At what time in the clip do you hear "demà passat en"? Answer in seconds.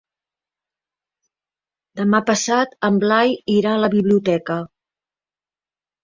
1.99-2.97